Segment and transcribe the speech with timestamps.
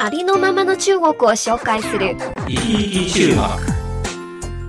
[0.00, 2.16] ありのままの中国を紹介する。
[2.46, 3.28] 生き生き中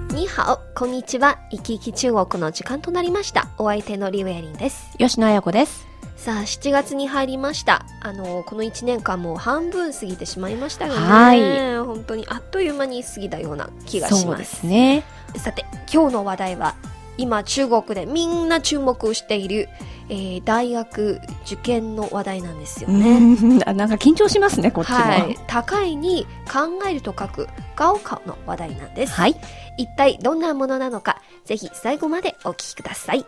[0.09, 1.38] 国にはお、こんにちは。
[1.52, 3.48] 生き生き中国の時間となりました。
[3.59, 4.90] お相手のリウェリンです。
[4.98, 5.88] 吉野彩子です。
[6.16, 7.85] さあ、7月に入りました。
[8.02, 10.99] あの、この1年間もう半分過ぎてしまいましたよね。
[10.99, 14.66] はい本当にあっという間に過ぎたような気がしそうですます。
[14.66, 15.04] ね。
[15.35, 16.73] さて、今日の話題は、
[17.20, 19.70] 今中国でみんな注目している、
[20.09, 23.20] えー大学受験の話題なんですよね。
[23.73, 24.95] なんか緊張しますね、こっちも。
[24.95, 29.13] はい、高いに考えると書く高考の話題なんです。
[29.13, 29.35] はい。
[29.77, 33.26] 一体どんなものなのか、ぜひ最後までお聞きください。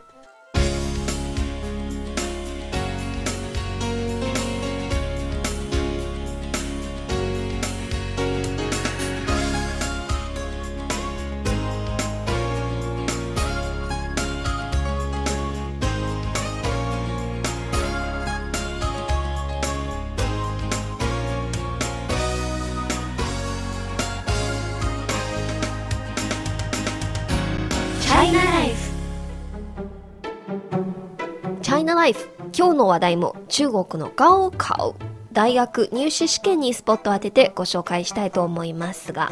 [32.01, 32.15] 5
[32.57, 34.95] 今日の話題も中国のガオカオ
[35.31, 39.31] 大学入試試験にスポットを当ててご紹介したいと思いますが、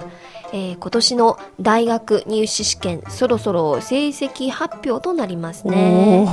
[0.54, 6.26] えー、今年の大学入試試験そろそろ成績発表となりますね。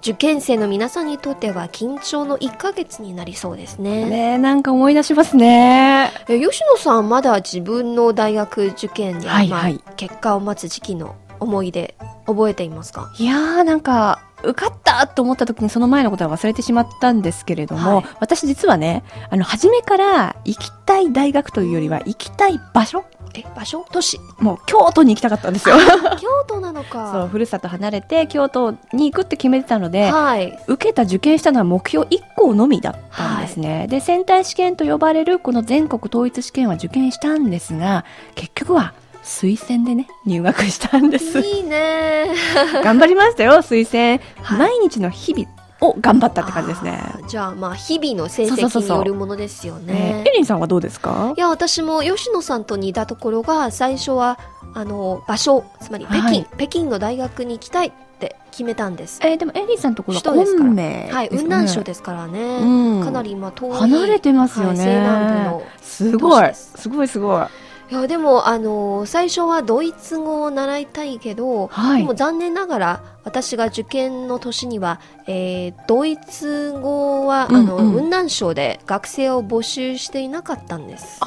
[0.00, 4.08] 受験生の皆さんにとっては緊張の1か月になりそうですね。
[4.08, 6.10] ねなんか思い出しますね。
[6.28, 11.94] え吉野さんまだ自分の大学受験に、はいはい、まあ、結果を待つ時期の思い出
[12.26, 13.12] 覚えていますか？
[13.18, 18.04] いやーなんか、受かったと思った時にその前のことは忘れてしまったんですけれども、はい。
[18.20, 23.04] 私実はね、あの、初めから行きたい大学というよりは行きたい場所？
[23.34, 23.84] え場所？
[23.90, 24.20] 都市？
[24.38, 25.74] もう京都に行きたかったんですよ。
[26.20, 27.10] 京都なのか。
[27.12, 30.56] そう、ふるさと離れて京都に行くって決めてたので、はい。
[30.68, 33.86] 受けた受験したのは目標1校のみだったんですね。
[33.88, 38.04] で、センター試験と呼ばれるこの全国統一試験は受験したんですが、
[38.36, 41.40] 結局は推薦でね、入学したんです。
[41.40, 42.26] いいね。
[42.82, 44.22] 頑張りましたよ、推薦。
[44.42, 44.58] はい。
[44.58, 45.48] 毎日の日々
[45.80, 47.00] を頑張ったって感じですね。
[47.28, 49.92] じゃあまあ日々の成績によるものですよね。
[49.92, 51.34] ねエリンさんはどうですか？
[51.36, 54.38] いや私も吉野さんと似たところが最初は
[54.74, 56.46] あの場所つまり北京、はい。
[56.56, 59.20] 北京の大学に行きたいって決めたんです。
[59.22, 60.68] えーでもエリンさんのところは首都ですから。
[60.70, 63.04] 昆明はい雲南省ですからね、うん。
[63.04, 63.72] かなりまあ遠い。
[63.72, 64.74] 離れてますよね。
[64.74, 66.54] はい西南部のすごい。
[66.54, 67.42] すごいすごい。
[67.90, 81.20] いやでもあの最初はドイツ語を習いたいけど、はいでも残念ながら私が受験の年には、えードイツ語は、あのうんうん雲南省で学生を募集していなかったんです。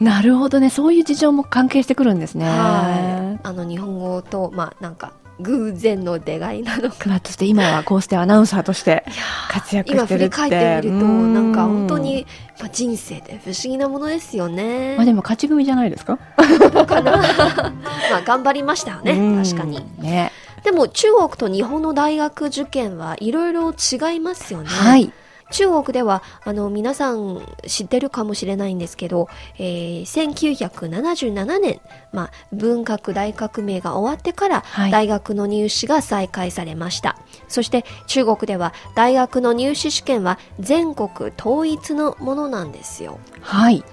[0.00, 0.70] なるほどね。
[0.70, 2.46] そういう事情も関係してくるんですね。
[2.46, 7.08] はい、あの日本語とまあなんか偶然の出会いなのか。
[7.08, 9.04] まあ、そして今はこうしてアナウンサーとして
[9.50, 10.36] 活躍今振りしてるって。
[10.36, 11.98] 返ってみるとうんなんか本当。
[11.98, 12.26] に、
[12.60, 14.94] まあ、人生って不思議なものですよね。
[14.96, 16.18] まあでも勝ち組じゃないですか？
[16.86, 17.12] かな
[18.10, 19.82] まあ頑張りましたよねうん確かに。
[19.98, 20.30] ね。
[20.62, 24.68] でも中国と日本の大学受験はいろいろ違いますよね。
[24.68, 25.12] はい。
[25.50, 29.28] 中国ではあの皆さん知ってるかもしれないんですけど、
[29.58, 31.80] えー1977年、
[32.12, 34.90] まあ、文革大革命が終わってからはい。
[34.90, 37.18] 大学の入試が再開されました、
[37.48, 43.18] そして中国では大学の入試試験は全国統一のものなんですよ。
[43.40, 43.84] はい。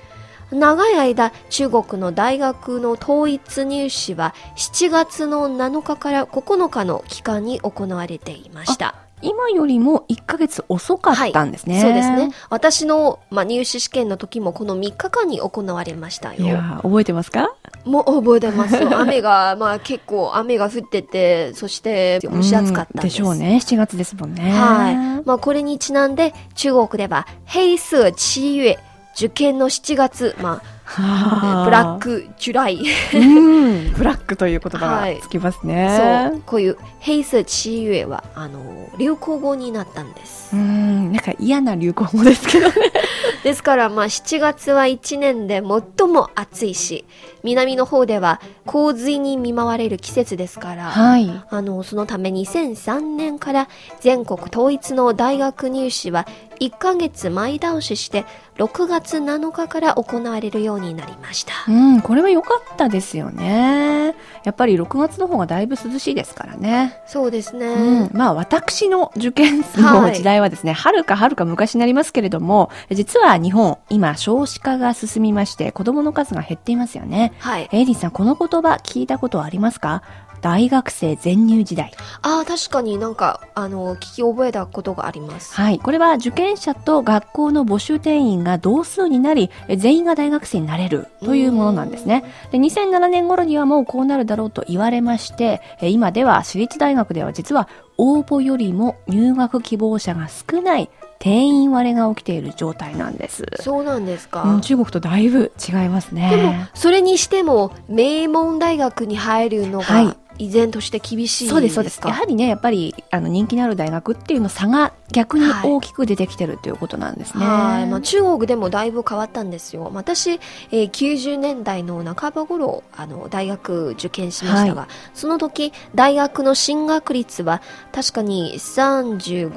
[0.52, 11.82] 長い間中国の大学の統一入試は7月の7日から9日の期間に行われていました今よりも1ヶ月遅かったんですね。
[11.82, 12.32] そうですね。
[12.50, 16.44] 私の、まあ、入試試験の時もこの3日間に行われましたよ。
[16.44, 17.54] いやー覚えてますか？
[17.86, 18.90] もう覚えてますよ。
[19.00, 23.22] 雨が、まあ結構雨が降ってて、そして蒸し暑かったんです。
[23.22, 23.60] うんでしょうね。
[23.62, 24.52] 7月ですもんね。
[24.52, 24.96] はい。
[25.26, 28.80] まあこれにちなんで中国では、黑色七月、
[29.16, 32.80] 受験の7月、まあブラック、ジュライ。
[33.14, 33.94] うん。
[33.96, 36.30] ブラックという言葉はいがつきますね。
[36.32, 36.42] そう。
[36.46, 40.56] こういう黑色七月は、あの、流行語になったんです。
[40.56, 41.12] うん。
[41.12, 42.74] なんか嫌な流行語ですけどね。
[43.44, 45.64] ですから、まあ、7月は1年で
[45.98, 47.06] 最も暑いし、
[47.44, 51.44] 南の方では洪水に見舞われる季節ですから、はい。
[51.50, 53.68] あの、そのため2003年から
[54.00, 56.28] 全国統一の大学入試は
[56.62, 58.26] 1ヶ月前倒しして
[58.58, 61.54] 6月7日から行われるようになりました。
[61.68, 64.14] うん、これは良かったですよね。
[64.44, 67.02] やっぱり6月の方がだいぶ涼しいですからね。
[67.08, 67.66] そうですね。
[67.66, 77.34] うん、まあ私の受験の時代はですね、はるかはるか昔になりますけれども、実は日本、今少子化が進みまして、子供の数が減っていますよね。
[77.40, 77.70] はい。
[77.72, 80.04] エイリーさん、この言葉聞いたことはありますか？
[80.42, 81.94] 大学生全入時代。
[82.22, 85.54] ああ、確かになんか、あの、聞き覚えたことがあります。
[85.54, 85.80] はい。
[85.80, 92.24] これは受験者と学校の募集定員が同数になり、え全員が大学生になれるというものなんですね。
[92.52, 97.68] で、2007年頃にはもうこうなるだろうと言われまして、え今では私立大学では実は
[97.98, 100.90] 応募よりも入学希望者が少ない
[101.22, 103.46] 定員割れが起きている状態なんです。
[103.60, 104.42] そうなんですか。
[104.42, 106.32] うん、中国とだいぶ違いますね。
[106.32, 112.02] でも、それにしても、名門大学に入るのはいが、依然として厳しいそうです、そうです。
[112.02, 117.46] かやはりね、やっぱり、あの、人気のある大学っていうの差が逆にはい大きく出てきてるということなんですね。
[117.46, 119.92] はい、まあ、中国でもだいぶ変わったんですよ。
[119.94, 120.40] 私、
[120.72, 127.62] えー90年代の半ば頃、あの、大学受験しましたが、その時、大学の進学率は
[127.92, 129.54] 確かに35%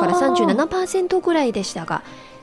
[0.00, 2.02] からあー37%ぐらいでしたが、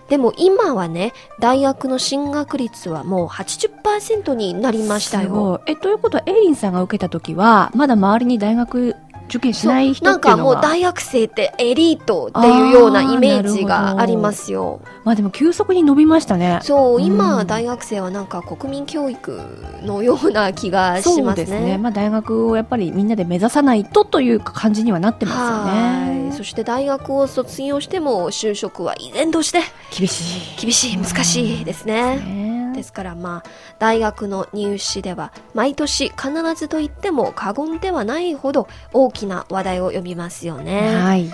[0.10, 5.62] でも今はね、大学の進学率はもう80%になりましたよ。
[5.68, 8.96] え、ということは、エイリンさんが受けた時は、まだ周りに大学
[9.30, 10.56] 受験しない人なんっていうのが。
[10.56, 14.81] かもう大学生ってエリートっていうようなイメージがありますよ。
[15.04, 16.60] まあでも急速に伸びましたね。
[16.64, 19.42] そう、うん今、大学生はなんか国民教育
[19.84, 21.62] のような気がしそうますですね。
[21.62, 21.78] ね。
[21.78, 26.16] まあ大学をやっぱりみんなで目指さないとという感じにはなってますよはい。
[26.25, 26.32] ね。
[26.32, 29.62] そして大学を卒業しても就職は依然として
[29.96, 30.62] 厳しい。
[30.62, 32.18] 厳しい、難しいですね。
[32.18, 33.50] ねですからまあ、
[33.80, 40.95] 大学の入試では毎年必ずと言っても過言ではないほど大きな話題を呼びますよね。
[40.95, 41.30] はい。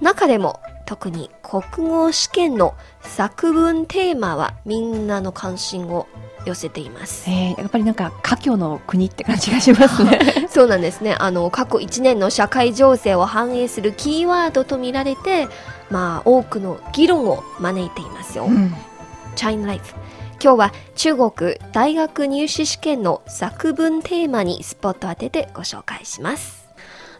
[0.00, 6.06] 中でも特に国語試験の作文テーマはみんなの関心を
[6.46, 7.28] 寄せています。
[7.28, 10.46] えー、やっぱりなんか、家境の国って感じがしますね。
[10.48, 11.16] そうなんですね。
[11.18, 15.48] あの、過去1年の社会情勢を反映するキーワードと見られて、
[15.90, 18.44] まあ、多くの議論を招いていますよ。
[18.44, 18.74] うん。
[19.34, 19.94] チャイナライフ。
[20.46, 26.68] 今日は中国大学入試試験の作文テーマにスポット当ててご紹介します。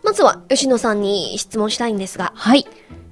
[0.05, 2.69] まずは吉野さんに質問したいんですが、はい。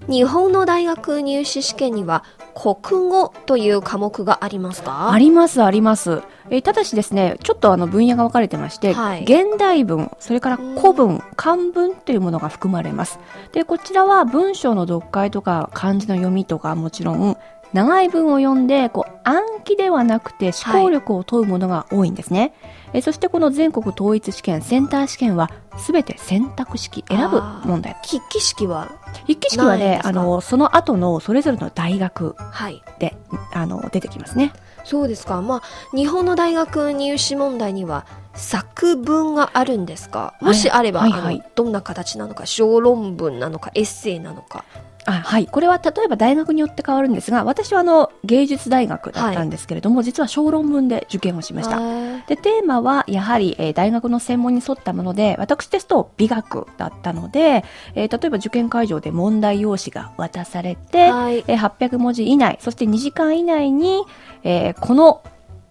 [0.06, 2.22] 日本の大学入試試験には
[2.54, 5.10] 国語という科目がありますか？
[5.10, 6.22] あります、あります。
[6.48, 13.18] えーただしですね、ちょっとあの分野が分かれてまして、はい現代文、それから古文、漢文というものが含まれます。
[13.50, 17.36] で、こちらは文章の読解とか漢字の読みとかもちろん、
[17.74, 22.54] 長い文を読んで、こう、暗記ではなくて思考力を問うものが多いんですね。
[22.92, 27.96] えーそしてこの全国統一試験、センター試験は、すべて選択式、選ぶ問題。
[28.08, 28.88] 筆記式は
[29.22, 32.80] 筆記式はね、あの、その後のそれぞれの大学はい。
[33.00, 33.16] で、
[33.52, 34.52] あの、出てきますね。
[34.84, 35.42] そうですか。
[35.42, 35.62] まあ、
[35.96, 40.34] 日本の大学入試問題には作文があるんですか？
[40.40, 44.64] もしあれば、はいはいあのどんな形なのか、小論文なのか、エッセイなのか。
[45.06, 45.46] あはい。
[45.46, 51.76] これは例えば大学によって変わるんですが、私はあの、芸術大学だったんですけれども、実は小論文で受験をしました。
[51.76, 52.26] た。
[52.26, 57.64] で、テーマはやはり、えー大学の専門に沿ったもので、私ですと美学だったので、
[57.94, 61.38] えー例えば受験会場で問題用紙が渡されて、はい。
[61.46, 64.04] えー800文字以内、そして2時間以内に、
[64.42, 65.22] えーこの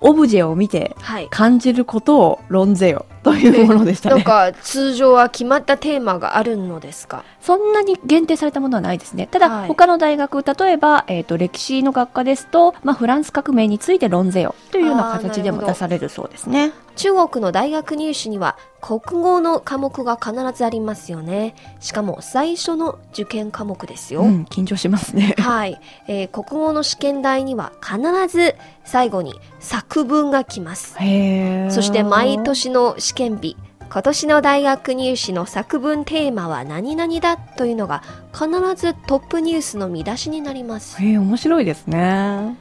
[0.03, 1.27] オブジェを見てはい。
[1.29, 4.15] 感じることを論ぜよというものでしたね。
[4.15, 7.23] なんか、通常は決まったテーマがあるのですか？
[7.41, 9.27] そんなに限定されたものはないですね。
[9.27, 16.73] ただ、はい他の大学、例えば、えっ、と、歴史の学科ですと、まあ、フランス革命について論ぜよというような形でも出されるそうですね。
[16.95, 21.55] 中国の大学入試には国語の科目が必ずありますよね。
[21.79, 24.21] しかも最初の受験科目ですよ。
[24.21, 25.35] うん、緊張しますね。
[25.39, 27.97] はい、えー国語の試験台には必
[28.27, 30.93] ず最後に作文が来ます。
[30.93, 32.43] そして毎。
[32.43, 33.57] 年の試験日、
[33.89, 41.01] 今年の大学入試の作文テーマは何々だというのが必ずトップニュースの見出しになります。
[41.01, 42.57] へえ、面白いですね。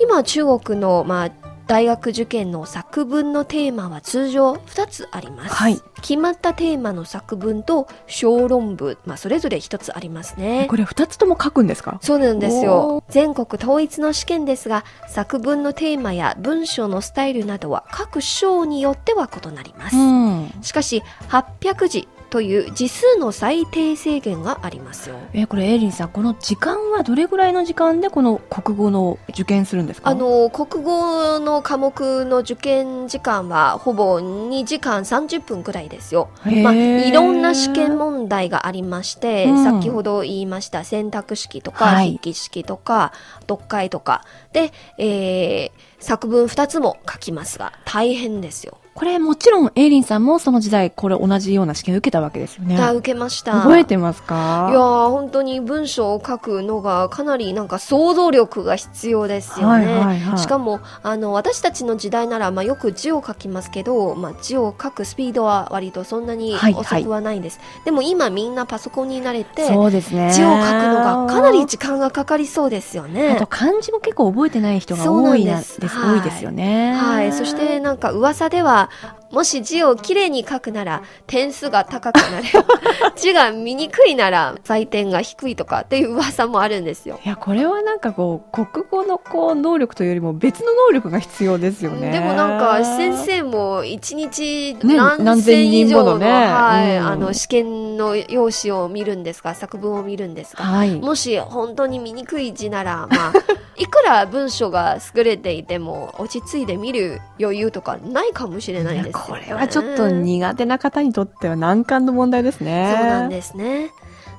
[0.00, 1.30] 今中国の、まあ、
[1.66, 5.54] 大学受験の作文のテーマは通常2つあります。
[5.54, 10.66] はい決まったテーマの作文と小論文、まあ、それぞれ1つありますね。
[10.70, 11.98] これ二つとも書くんですか？
[12.00, 13.04] そうなんですおよ。
[13.08, 19.96] 全国統一の試験ですが、作文のテーマや文章のスタイルなどは各章によっては異なります。
[19.96, 20.52] うん。
[20.62, 25.16] しかし、800字という字数の最低制限がありますよ。
[25.32, 30.10] えーこれエイリンさんこの時間はどれぐらいの時間でこの国語の受験するんですか？
[30.10, 36.28] あの国語の科目の受験時間はほぼ2時間30分くらいですよ。
[36.62, 43.12] まあ、いろんな試験問題がありまして、うん先ほど言いました選択式とか、はい筆記式とか
[43.48, 48.78] 読解とかで、えー作文2つも書きますが大変ですよ。
[48.96, 52.78] これもちろんエイリンさんもその時代これ同じような試験を受けたわけですよね。
[52.80, 53.52] あ受けました。
[53.52, 54.68] 覚えてますか？
[54.70, 59.86] いやー本当に文章を書くのがかなりなんか想像力が必要ですよね。
[59.86, 60.38] はいはいはい。
[60.38, 66.82] しかもあの私たちの時代なら、まあ、よく字を書きますけど、まあ、字を書くスピードは割とそんなにはいはい。
[66.82, 70.32] 遅くはないんです、でも今みんなパソコンに慣れてそうですね。
[70.32, 73.46] 字を書くのがかなり時間がかかりそうですよあねと。
[73.46, 75.78] 漢字も結構覚えてない人が多いです。
[75.80, 76.94] 多いですよね。
[76.94, 79.25] はい、そしてなんか噂では了。
[79.30, 82.44] もし字をきれいに書くなら点数が高くなる。
[83.16, 87.18] 字が見にくいなら採点が低いとかっていう噂もあるんですよ。
[87.24, 92.10] いやこれはなんかこう国語のこう能力というよりも別の能力が必要ですよね。
[92.10, 96.26] でもなんか先生も一日ね何何千千以上の,、人ものね。
[96.30, 97.06] はいうん。
[97.06, 100.94] あの試験の用紙を見るんですが作文を見るんですが、はい。
[101.00, 103.32] もし本当に見にくい字なら、まあ、
[103.76, 113.90] いくら文章が優れていても落ち着いて見る余裕とかないかもしれないですこれはちょっと苦手な方にとっては難関の問題ですねそうなんですね。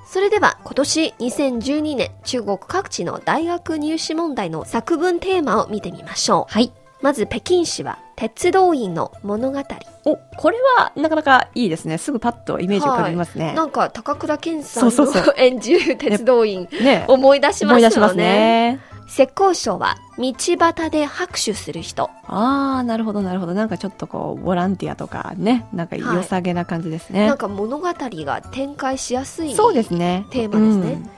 [0.07, 6.53] それでは今年2012年中国各地の大学入試問題の作文テーマを見てみましょう。
[6.53, 9.63] はいまず北京市は鉄道員の物語。
[10.05, 14.93] おこれはなかなかいいですねすぐパッとイメージ浮かびますね、なんか高倉健さんの
[15.37, 17.73] 演じる鉄道員ね思い出しますよね。
[17.73, 22.09] 思い出しますね浙江省は道端で拍手する人。
[22.25, 29.53] ああなるほどなるほどなんかちょっとこうボランティアとかねなんか良さげな感じですね、なんか物語が展開しやすい。
[29.55, 31.09] そうですねテーマですね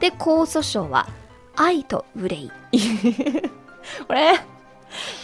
[0.00, 1.08] で、江蘇省は
[1.56, 2.50] 愛と憂い。
[2.72, 2.76] う
[4.06, 4.38] んこれ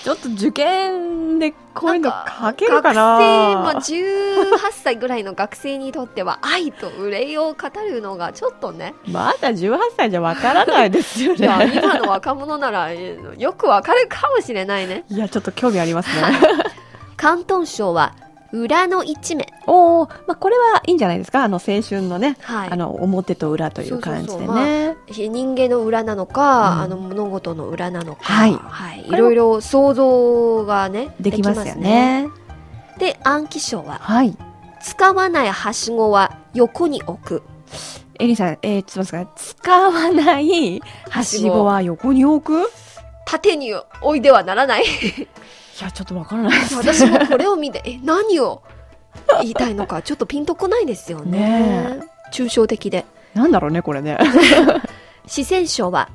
[0.04, 3.18] ちょっと受験でこういうの書けるかな？
[3.18, 8.94] 学生、まあ、18歳ぐらいの学生にとっては愛と憂いを語るのがちょっとね。
[9.06, 11.48] まだ18歳じゃわからないですよね。
[11.74, 15.04] 今の若者ならえーよくわかるかもしれないね。
[15.08, 16.22] いやちょっと興味ありますね。
[17.18, 18.14] 広東省は
[18.52, 19.46] 裏の一面。
[19.66, 21.44] おお、まあ、これはいいんじゃないですか？
[21.44, 22.70] あの青春のね、はい。
[22.70, 24.56] あの表と裏という感じでそうそうそう。
[24.64, 26.80] ね人間の裏なのか、うん。
[26.80, 28.54] あの物事の裏なのか、はい。
[28.54, 32.28] はい、いろいろ想像がねできますよね。
[32.98, 34.36] で暗記省ははい。
[34.80, 37.42] 使わないはしごは横に置く。
[38.20, 42.68] エリさん、えー、ちょっと待って使わないはしごは横に置く？
[42.68, 42.70] い
[43.26, 44.84] 縦に置いてはならない
[45.84, 46.74] やちょっとわからないです。
[46.74, 48.62] 私もこれを見てえ何を
[49.40, 51.38] 言いたいのか ちょっとピンとこないですよね。
[51.38, 52.00] ね
[52.32, 53.06] 抽象的で。
[53.34, 54.18] なんだろうねこれね。
[55.26, 56.08] 四川省は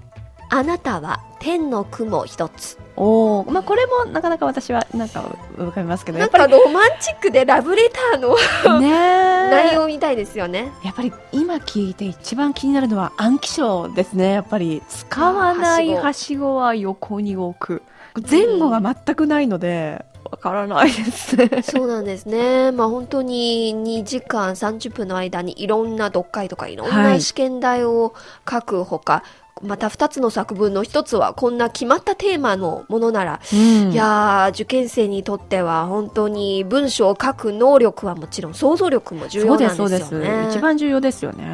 [0.49, 2.77] あなたは天の雲一つ。
[2.95, 5.23] おおまあこれもなかなか私はなんか
[5.57, 8.89] 浮かびますけどなんやっぱりかロマンチックでラブレターのね
[9.49, 10.71] 内容みたいですよね。
[10.83, 14.33] やっぱり今聞いて一番気になるのは暗記書ですね。
[14.33, 17.81] やっぱり使わないはしごは横に置く
[18.29, 21.61] 前後が全くないのでわからないですね。
[21.61, 22.71] そうなんですね。
[22.71, 27.21] まあ本当に2時間30分の間にいろんな読解とかいろんはない。
[27.21, 28.13] 試験題を
[28.49, 29.23] 書くほか、
[29.61, 33.91] また2つの作文の1つはこんな決まったテーマのものなら、うん。
[33.91, 40.27] いやー、受験生にとっては本当に文章を書く能力はもちろん想像力も重要なんすそうですよね。
[40.27, 40.57] です。
[40.57, 41.45] 一番重要ですよね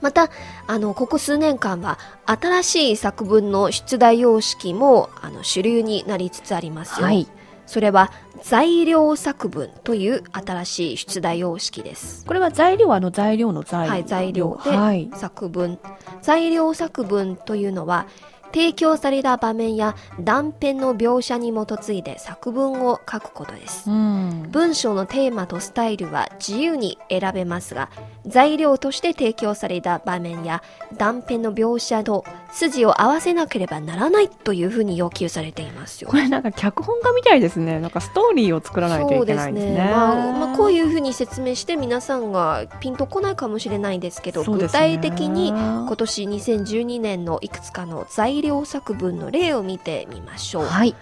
[0.00, 0.30] また、
[0.66, 7.06] あの、ここ数年間は新しい作文の出題様式もあの主流になりつつありますよ。
[7.06, 7.26] はい
[7.70, 8.10] それは
[8.42, 12.26] 材料作文という新しい出題様式です。
[12.26, 15.78] これは材料はあの材料の材はい、材料ではい作文。
[16.20, 18.06] 材料作文というのは、
[18.52, 23.90] 提供された場面や断片の描写に基づいて作文を書くことです。
[23.90, 24.48] うん。
[24.50, 27.90] 文章のテーマとスタイルは自由に選べますが、
[28.26, 30.62] 材料として提供された場面や
[30.96, 36.10] 断片の描写と筋を合わせなければならないというふうに要求されていますよ。
[36.10, 36.16] こ。
[36.16, 37.80] れなんか脚本家みたいですね。
[37.80, 39.90] なんかストーリーを作らないといけないんですね。
[39.90, 44.68] まあまあ、こういうふうに説明して皆さんがピンとこないかもしれないんですけど、ね。
[44.68, 50.64] 体的に今年2012年のいくつかの材料作文の例を見てみましょう。
[50.64, 50.94] はい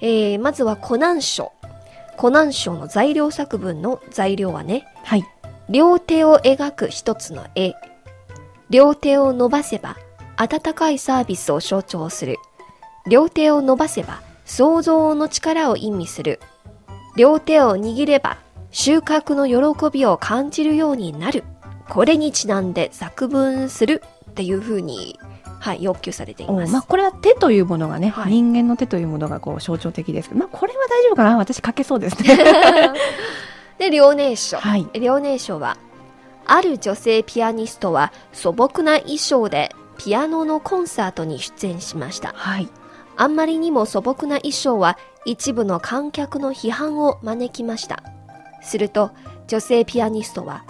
[0.00, 1.52] えーまずは湖南省。
[2.16, 5.24] 湖南省の材料作文の材料はね、はい
[5.70, 7.74] 両手を描く一つの絵。
[8.70, 9.96] 両手を伸ばせば
[10.36, 12.36] 温かいサービスを象徴する。
[13.08, 16.40] 両手を伸ばせば想像の力を意味する。
[17.16, 18.38] 両手を握れば
[18.70, 21.44] 収穫の喜びを感じるようになる。
[21.88, 25.18] これにちなんで作文するっていうふうに、
[25.64, 26.70] はい、要求されています。
[26.70, 31.38] おまあ、これは手というものがね、はい人間の手というものがこう象徴的ですけど、まあ、これは大丈夫かな？
[31.38, 32.36] 私書けそうですね。
[33.78, 34.58] で、遼寧書。
[34.58, 34.86] はい。
[34.92, 35.78] 遼寧書は、
[36.44, 42.34] ある女性ピアニストは素朴な衣装でピアノのコンサートに出演しました。
[42.34, 42.68] はい。
[43.16, 48.02] あんまりにも素朴な衣装は一部の観客の批判を招きました。
[48.60, 49.12] すると
[49.46, 50.66] 女性ピアニストは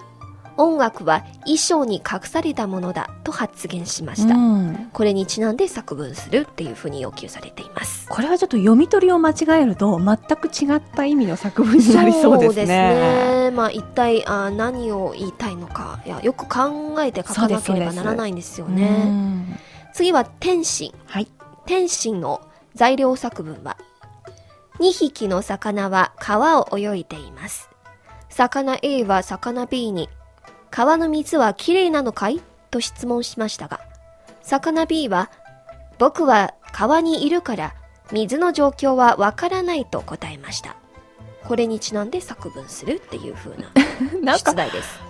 [0.57, 4.35] 音楽は衣装に隠されたものだと発言しました。
[4.35, 8.09] うんこれにちなんで作文するっていうふうに要求されています。
[8.09, 12.67] これはちょっと読み取りを間違えると全く違った意味の作文になりそうですね。
[12.67, 19.05] ねまあ一体あ何を言いたいのか、いやよく考えて書かなければならないんですようね。
[19.05, 19.59] ん
[19.95, 20.93] 次は天津。
[21.07, 21.29] はい。
[21.67, 22.41] 天津の
[22.75, 23.79] 材料作文は、
[24.81, 27.71] 2匹の魚は川を泳いでいます。
[28.29, 30.09] 魚 A は魚 B に、
[30.75, 32.43] 川の水はきれいなのかい？
[32.73, 33.79] と質問しましたが、
[34.43, 35.31] 魚 B は、
[36.01, 37.75] 僕は川にいるから
[38.11, 40.75] 水の状況はわからないと答えました。
[41.45, 43.71] これにちなんで作文するっていう風な
[44.21, 45.01] なんか出題です。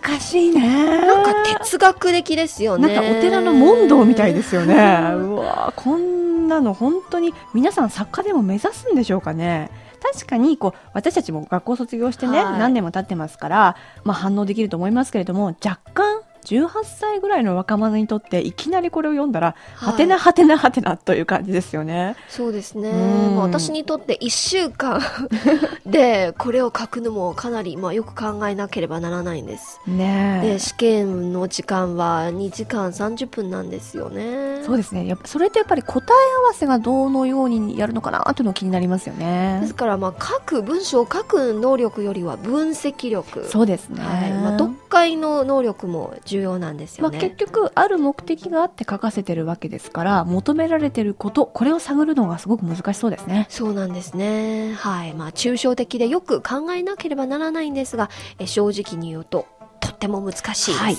[0.00, 1.06] 難しいね。
[1.06, 2.94] なんか哲学的ですよね。
[2.94, 4.74] なんかお寺の問答みたいですよね。
[4.74, 9.70] うわーこんなの本当に皆さん作家でも目指すんでしょうかね。
[10.00, 12.58] 確かにこう私たちも学校卒業してね、はい。
[12.58, 22.16] 何年も経ってますから、まあ、反応できると思いますけれども若干18歳ぐらいの若者にとっていきなりこれを読んだら、はいはてなはてなはてなという感じですよね。
[22.28, 22.90] そうですね。
[23.36, 25.00] 私にとって1週間
[25.86, 29.80] でこれを書くのもかなり、まあ、よく考えなければならないんです。
[29.86, 34.62] ねえで、試験の時間は2時間30分なんですよね。
[34.64, 39.74] そうですねやっぱそれってやっぱり答え合わせがどのようにやるのかなというのが気になりますよでねす。
[39.74, 43.46] から、まあ、書く、文章を書く能力よりは分析力。
[43.48, 44.02] そうですね。
[44.02, 44.32] はい。
[44.32, 47.28] まあ、読解の能力も重要なんですまあ、よね。
[47.28, 53.46] 結局ある目的があって書かせてるわけですから求められてることこれを探るのがすごく難しそうですね。
[53.48, 54.74] そうなんですね。
[54.74, 55.14] はい。
[55.14, 59.46] まあ、抽象的でよく考えなければならないんですが、え正直に言うと、
[59.80, 60.82] とっても難しいです。
[60.82, 60.96] はい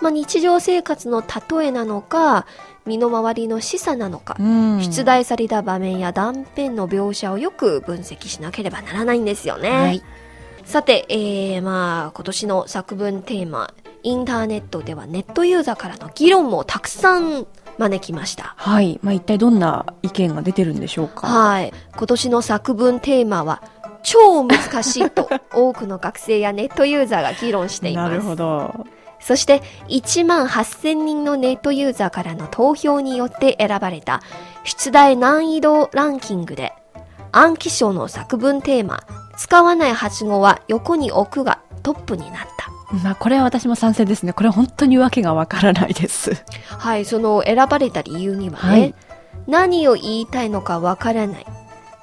[0.00, 2.46] まあ、日常生活の例えなのか、
[2.86, 9.70] 身の回りの示唆なのか、うん出題された場面や断片の描写をよく分析しなければならないんですよね。
[9.70, 10.02] はい
[10.70, 17.46] さて、えー、まあ、今年の作文テーマ、インターネットではネットユーザーからの議論もたくさん
[17.78, 18.54] 招きました。
[18.56, 19.00] はい。
[19.02, 21.26] まあ、一体どんな意見が出てるんでしょうか？
[21.26, 21.72] はい。
[21.96, 23.62] 今年の作文テーマは、
[24.02, 28.10] 超難しいと多くの学生やネットユーザーが議論しています。
[28.10, 28.86] なるほど。
[29.20, 34.22] そして1万8000人のネットユーザーからの投票によって選ばれた
[34.64, 36.72] 出題難易度ランキングで
[37.30, 39.00] 暗記賞の作文テーマ
[39.36, 42.70] 使わないはしごは横に置くがトップになった。
[43.02, 44.32] まあ、これは私も賛成ですね。
[44.32, 46.32] これは本当にわけがわからないです。
[46.66, 48.94] はい、その選ばれた理由にはね、はい
[49.46, 51.46] 何を言いたいのかわからない。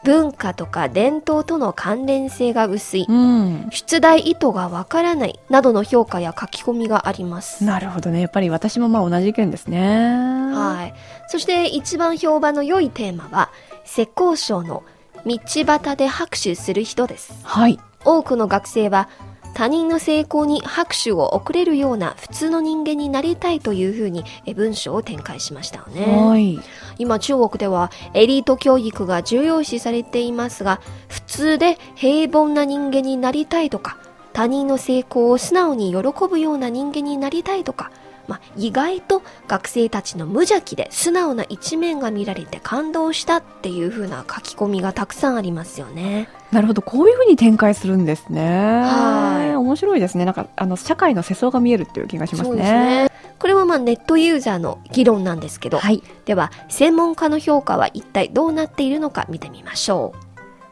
[0.04, 3.06] 文化とか伝統との関連性が薄い。
[3.08, 3.68] うん。
[3.72, 7.64] 出題意図がわからないなどの評価や書き込みがあります。
[7.64, 8.22] なるほどね。
[8.22, 10.08] やっぱり私もまあ同じ意見ですね。
[10.54, 10.94] はい。
[11.28, 13.50] そして一番評判の良いテーマは、
[13.86, 14.84] 浙江省の
[15.26, 17.34] 道端で拍手する人です。
[17.44, 17.80] はい。
[18.06, 19.10] 多くの学生は、
[19.58, 26.06] 他人の成功に拍手を送れるような普通の人間になりたいというふうにえ文章を展開しましたよね。
[26.16, 26.60] はい。
[27.00, 33.98] 今中国ではエリート教育が重要視されていますが、普通で平凡な人間になりたいとか、
[34.32, 37.90] 他人の成功を素直に喜ぶような人間になりたいとか、
[38.28, 46.30] まあ、意外と学生たちの無邪気で素直な一面が見られて感動したっていう風な書き込みがたくさんありますよね。
[46.52, 46.82] なるほど。
[46.82, 48.82] こういうふうに展開するんですね。
[48.82, 50.26] はい面白いですね。
[50.26, 52.62] なんか、あの、社会の世相が見えるっていう気がしますそうね。
[52.62, 53.12] ですね。
[53.40, 56.04] これはまあネットユーザーの議論なんですけど、はい。
[56.26, 60.20] では専門家の評価は一体どうなっているのか見てみましょう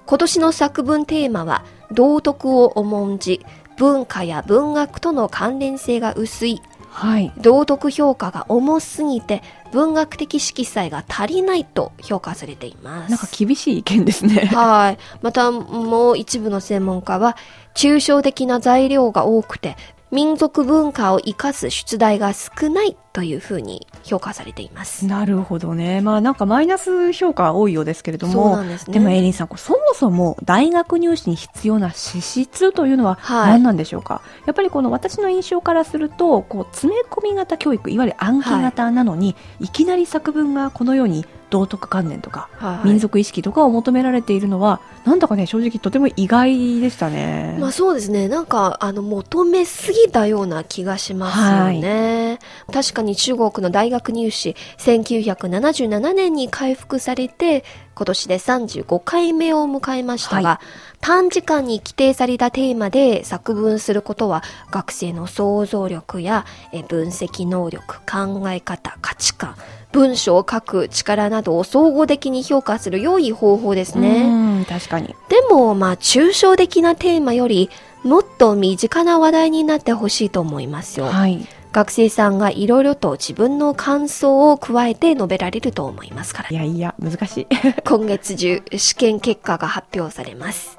[0.06, 3.46] 今年の作文テーマは道徳を重んじ
[3.78, 6.62] 文化や文学との関連性が薄い
[6.96, 7.34] はい。
[7.38, 14.46] 道徳評価が重すぎて文学的色彩が足りないと評価されていますなんか厳しい意見ですね。
[14.46, 14.98] はい。
[15.22, 17.36] また、もう一部の専門家は、
[17.76, 19.76] 抽象的な材料が多くて、
[20.10, 25.08] 民族文化を生かす出題が少ないというふうに評価されています。
[25.08, 26.02] なるほどね。
[26.02, 28.94] まあなんかマイナス評価多いようですけれどそうも、ですね。
[28.94, 47.58] でもエリンさん、そもそも大学入試に必要な資質というのははい何なんでしょうか、やっぱりこの私の印象からすると、こう詰め込み型教育、いわゆる暗記型なのに、い、きなり作文がこのように道徳観念とか、はい民族意識とかを求められているのは、なんだかね、正直とても意外でしたね。
[47.60, 48.28] まあそうですね。
[48.28, 52.40] なんか、あの、求めすぎたような気がしますよね。
[52.72, 57.64] 確かに中国の大学入試、1977年に回復されて、
[57.96, 60.62] 今年で35回目を迎えましたが、は
[61.00, 69.56] 短時間に規定されたテーマで作文することは、学生の想像力やえ分析能力、考え方、価値観、
[69.92, 74.28] 文章を書く力などを総合的に評価する良い方法ですね。
[74.28, 75.16] うん、確かに。
[75.30, 77.70] でも、まあ、抽象的なテーマより、
[78.04, 81.06] もっと身近な話題になってほしいと思いますよ。
[81.06, 81.48] はい。
[81.76, 86.56] 学生さんがいろいろと自分の感想を加えて述べられると思いますからい。
[86.56, 87.48] やいや、難しい。
[87.84, 90.78] 今月中、試験結果が発表されます。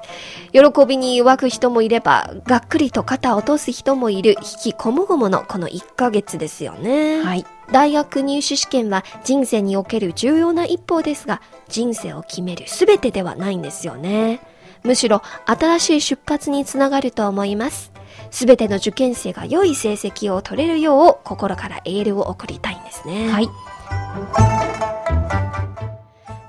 [0.53, 7.21] 喜びに湧く人もいれば、がっくりと肩を落とす人もいる、引きこもごものこの1ヶ月ですよね。
[7.21, 7.45] はい。
[7.71, 14.39] 大学入試試験は人生における重要な一歩ですが、人生を決める全てではないんですよね。
[14.81, 17.96] むしろ新しい出発につながると思います。
[18.31, 23.29] 全ての受験生が良い成績を取れるよう心からエールを送りたいんですね。
[23.29, 23.49] はい。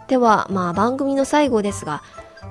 [0.08, 2.02] では、まあ番組の最後ですが、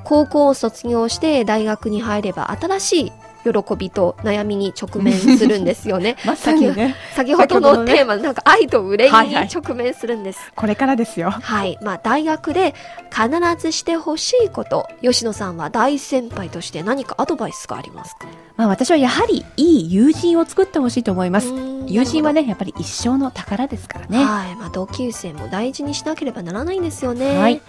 [0.03, 3.11] 高校を卒業して大学に入れば新しい
[3.53, 6.17] 喜びと悩みに直面するんですよね。
[6.25, 10.51] まさにね、先ほどのテーマ、なんか愛と憂いにはいはい直面するんです。
[10.55, 11.31] これからですよ。
[11.31, 11.77] はい。
[11.81, 12.73] まあ、大学で
[13.11, 13.29] 必
[13.61, 18.27] ずしてほしいこと、吉野さんは大先輩として何かアドバイスがありますか？
[18.55, 21.47] まあ私はやはりいい友人を作ってほしいと思います。
[21.85, 24.23] 友人はね、ね、やっぱり一生の宝ですからね。
[24.23, 24.55] はい。
[24.55, 27.37] まあ、同級生も大事にしなければならないんですよね。
[27.37, 27.61] はい。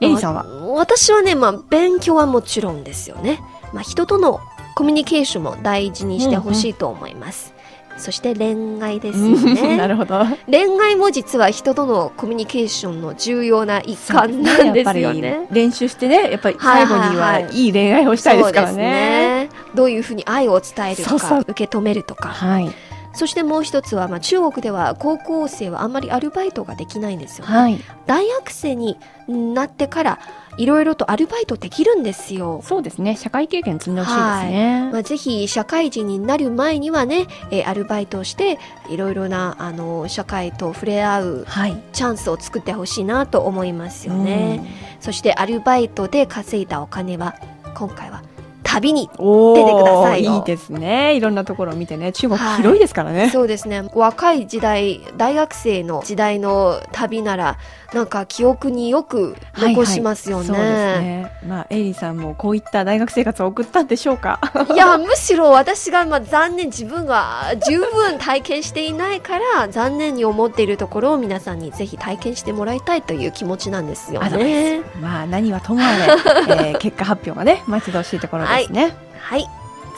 [0.00, 0.44] エリさんは？
[0.44, 3.40] まあ私はね、まあ、勉強はもちろんですよね。
[3.72, 4.40] まあ、人との
[4.76, 7.54] コミュニケーションも大事にしてほしいと思います。
[7.96, 9.74] そして恋愛ですよね。
[9.78, 10.26] なるほど。
[10.50, 14.76] 恋愛も実は人とのコミュニケーションの重要な一環なんですよね。
[14.76, 15.12] やっぱり
[15.50, 18.76] 練習してね、やっぱり最後にはいはい恋愛をしたいですからね。
[18.76, 22.70] ねどういうふうに愛を伝えるとか受け止めるとかはい。
[23.14, 27.80] そしてもう一つは、まあ、中国では高校生はあんまりアルバイトができないんですよ、ねはい。
[28.04, 30.18] 大学生になってから
[30.58, 33.16] いろいろとアルバイトできるんですよそうですね。
[33.16, 34.90] 社会経験積んでほしいですね。
[34.92, 41.82] まあ、ぜひ社会人になる前にはね、えーアルバイトをしていろいろなあの社会と触れ合うはい。
[41.92, 44.64] チャンスを作ってほしいなと思いますよね、
[45.00, 47.34] そしてアルバイトで稼いだお金は
[47.74, 48.22] 今回は
[48.62, 51.16] 旅にお出てくださいよいいですね。
[51.16, 52.12] いろんなところを見てね。
[52.12, 53.30] 中国はい広いですからね。
[53.30, 57.58] そうですね若い時代大学生の時代の旅なら
[57.96, 60.66] なんか記憶によく残しますよね,、そうです
[61.00, 61.32] ね。
[61.48, 64.38] まあ、エイリーさんもこういった大学生活を送ったんでしょうか。
[64.74, 76.02] いやむしろ私がまあ残念自分が十分体験していないから残念に思っているところを皆さんにぜひ体験してもらいたいという気持ちなんですよねまあ、何はともあれ、
[76.68, 78.94] えー結果発表がね、待ち遠しいところですね。
[79.18, 79.46] はい